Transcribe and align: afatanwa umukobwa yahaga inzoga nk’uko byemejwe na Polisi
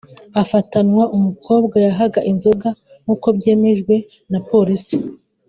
afatanwa 0.41 1.03
umukobwa 1.17 1.75
yahaga 1.87 2.19
inzoga 2.31 2.69
nk’uko 3.03 3.27
byemejwe 3.37 3.95
na 4.31 4.39
Polisi 4.49 4.95